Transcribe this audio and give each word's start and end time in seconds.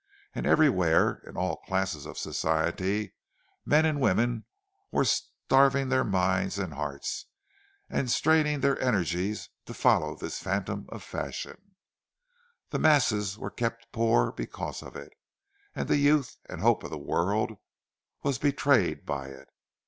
And 0.33 0.47
everywhere, 0.47 1.21
in 1.27 1.37
all 1.37 1.57
classes 1.57 2.07
of 2.07 2.17
Society, 2.17 3.13
men 3.67 3.85
and 3.85 4.01
women 4.01 4.45
were 4.89 5.05
starving 5.05 5.89
their 5.89 6.03
minds 6.03 6.57
and 6.57 6.73
hearts, 6.73 7.27
and 7.87 8.09
straining 8.09 8.61
their 8.61 8.81
energies 8.81 9.49
to 9.67 9.75
follow 9.75 10.15
this 10.15 10.39
phantom 10.39 10.87
of 10.89 11.03
fashion; 11.03 11.75
the 12.71 12.79
masses 12.79 13.37
were 13.37 13.51
kept 13.51 13.91
poor 13.91 14.31
because 14.31 14.81
of 14.81 14.95
it, 14.95 15.13
and 15.75 15.87
the 15.87 15.97
youth 15.97 16.35
and 16.49 16.61
hope 16.61 16.81
of 16.83 16.89
the 16.89 16.97
world 16.97 17.59
was 18.23 18.39
betrayed 18.39 19.05
by 19.05 19.27
it. 19.27 19.49